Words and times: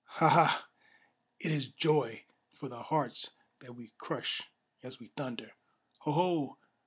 Ha! 0.15 0.27
Ha! 0.29 0.67
it 1.39 1.51
is 1.51 1.67
joy 1.71 2.25
for 2.53 2.67
the 2.69 2.81
hearts 2.81 3.35
that 3.59 3.75
we 3.75 3.93
crush 3.99 4.41
as 4.81 4.99
we 4.99 5.09
thunder! 5.09 5.51
Ho! 5.99 6.11
Ho! 6.11 6.57